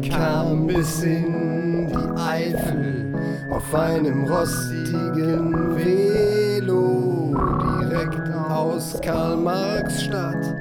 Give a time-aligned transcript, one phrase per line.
[0.00, 3.12] bis in die Eifel
[3.50, 7.34] auf einem rostigen Velo
[7.80, 10.54] direkt aus Karl-Marx-Stadt.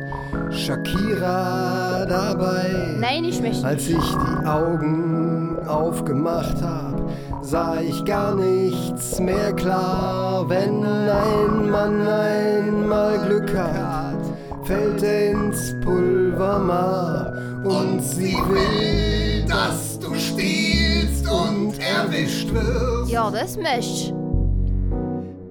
[0.50, 2.96] Shakira dabei.
[3.00, 7.10] Nein, ich möchte Als ich die Augen aufgemacht hab,
[7.42, 10.46] sah ich gar nichts mehr klar.
[10.50, 14.20] Wenn ein Mann einmal Glück hat,
[14.64, 23.12] fällt er ins Pulvermar und sie will, dass du stiehlst und erwischt wirst.
[23.12, 24.14] Ja, das möchte ich.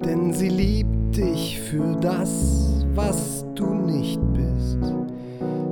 [0.05, 4.79] Denn sie liebt dich für das, was du nicht bist.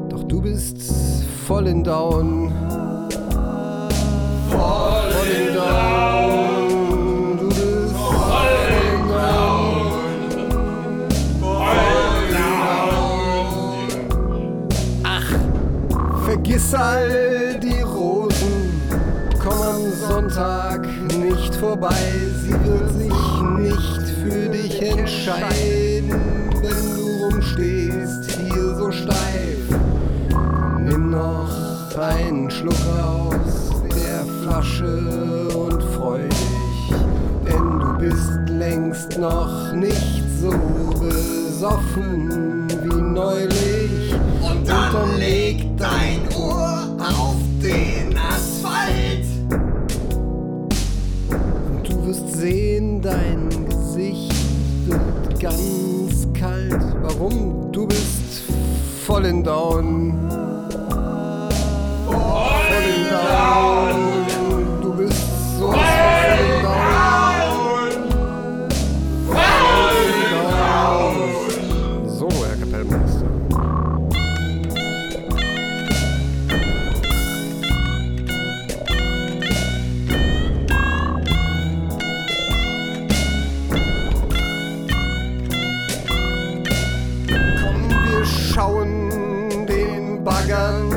[0.08, 0.82] Doch du bist
[1.46, 2.52] voll in Down.
[4.50, 4.87] Voll
[16.28, 18.82] vergiss all die Rosen.
[19.42, 22.04] Komm am Sonntag nicht vorbei.
[22.42, 23.20] Sie wird sich
[23.58, 26.20] nicht für dich entscheiden,
[26.60, 29.62] wenn du rumstehst hier so steif.
[30.78, 36.94] Nimm noch einen Schluck aus der Flasche und freu dich,
[37.46, 40.50] denn du bist längst noch nicht so
[41.00, 44.14] besoffen wie neulich.
[44.50, 49.26] Und dann leg dein Ohr auf den Asphalt.
[51.68, 54.32] Und du wirst sehen, dein Gesicht
[54.86, 56.80] wird ganz kalt.
[57.02, 57.70] Warum?
[57.72, 58.42] Du bist
[59.06, 60.18] voll in Down.
[62.06, 62.57] Voll
[88.58, 90.90] schauen den Baggern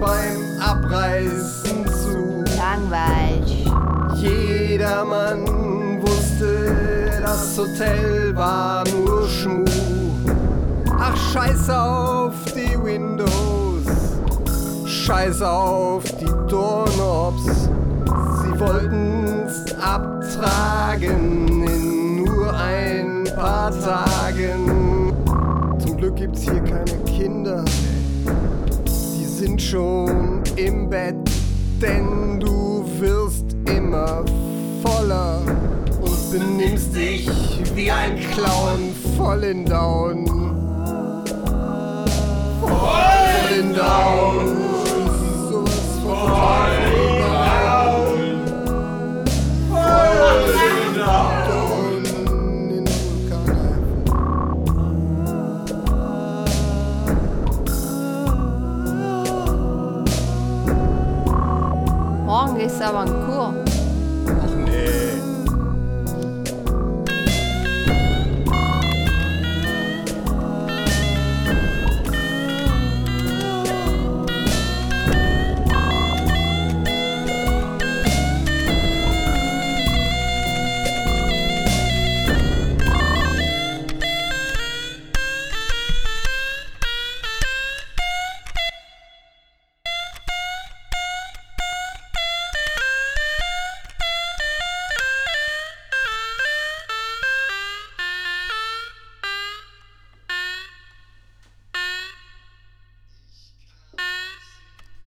[0.00, 2.42] beim Abreißen zu.
[2.56, 3.70] Langweilig.
[4.16, 9.64] Jedermann wusste, das Hotel war nur Schmuh.
[10.98, 13.86] Ach, scheiß auf die Windows,
[14.84, 17.68] scheiß auf die Doorknobs.
[18.42, 21.23] Sie wollten's abtragen
[27.06, 27.64] Kinder,
[28.86, 31.16] die sind schon im Bett,
[31.80, 34.24] denn du wirst immer
[34.82, 35.40] voller
[36.00, 37.28] und benimmst dich
[37.74, 40.53] wie ein Clown voll in Down.
[62.68, 63.63] 싸완고